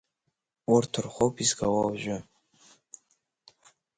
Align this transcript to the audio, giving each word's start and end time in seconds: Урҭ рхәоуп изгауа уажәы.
Урҭ 0.73 0.91
рхәоуп 1.05 1.35
изгауа 1.43 1.81
уажәы. 1.87 2.17